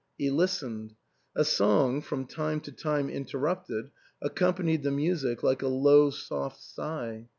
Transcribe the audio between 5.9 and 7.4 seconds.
soft sigh.